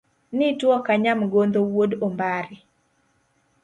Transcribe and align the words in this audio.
Nituo 0.37 0.77
ka 0.85 0.93
nyamgodho 1.03 1.59
wuod 1.71 1.91
ombare 2.05 2.57